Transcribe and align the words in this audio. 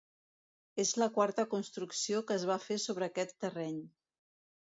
És 0.83 0.93
la 1.01 1.07
quarta 1.17 1.45
construcció 1.51 2.23
que 2.31 2.37
es 2.41 2.45
va 2.53 2.57
fer 2.65 2.79
sobre 2.87 3.09
aquest 3.11 3.35
terreny. 3.45 3.77